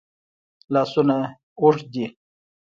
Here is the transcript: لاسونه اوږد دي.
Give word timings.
لاسونه 0.73 1.17
اوږد 1.61 1.85
دي. 1.93 2.05